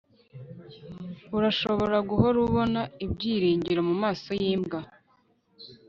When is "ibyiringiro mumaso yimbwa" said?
3.05-4.79